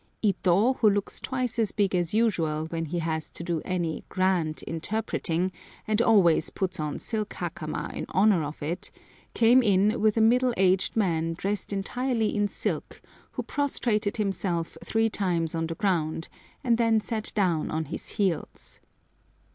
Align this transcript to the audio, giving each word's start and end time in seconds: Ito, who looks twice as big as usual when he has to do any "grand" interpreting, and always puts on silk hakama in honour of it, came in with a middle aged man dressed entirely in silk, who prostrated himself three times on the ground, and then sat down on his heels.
Ito, 0.23 0.73
who 0.81 0.89
looks 0.89 1.19
twice 1.19 1.59
as 1.59 1.71
big 1.71 1.93
as 1.93 2.11
usual 2.11 2.65
when 2.71 2.85
he 2.85 2.97
has 2.97 3.29
to 3.29 3.43
do 3.43 3.61
any 3.63 4.03
"grand" 4.09 4.63
interpreting, 4.65 5.51
and 5.87 6.01
always 6.01 6.49
puts 6.49 6.79
on 6.79 6.97
silk 6.97 7.29
hakama 7.35 7.93
in 7.93 8.07
honour 8.11 8.43
of 8.43 8.63
it, 8.63 8.89
came 9.35 9.61
in 9.61 10.01
with 10.01 10.17
a 10.17 10.19
middle 10.19 10.55
aged 10.57 10.95
man 10.95 11.35
dressed 11.35 11.71
entirely 11.71 12.35
in 12.35 12.47
silk, 12.47 12.99
who 13.33 13.43
prostrated 13.43 14.17
himself 14.17 14.75
three 14.83 15.07
times 15.07 15.53
on 15.53 15.67
the 15.67 15.75
ground, 15.75 16.29
and 16.63 16.79
then 16.79 16.99
sat 16.99 17.31
down 17.35 17.69
on 17.69 17.85
his 17.85 18.09
heels. 18.13 18.79